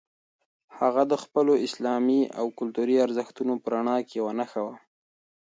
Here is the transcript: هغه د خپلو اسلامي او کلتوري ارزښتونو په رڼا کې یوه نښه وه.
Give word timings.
هغه 0.77 1.03
د 1.11 1.13
خپلو 1.23 1.53
اسلامي 1.67 2.21
او 2.39 2.45
کلتوري 2.59 2.95
ارزښتونو 3.05 3.53
په 3.63 3.67
رڼا 3.73 3.97
کې 4.07 4.13
یوه 4.19 4.33
نښه 4.39 4.61
وه. 4.65 4.75